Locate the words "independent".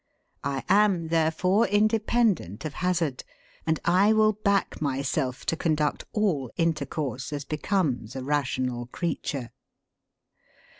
1.67-2.65